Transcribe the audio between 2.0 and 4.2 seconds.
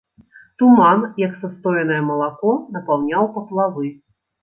малако, напаўняў паплавы.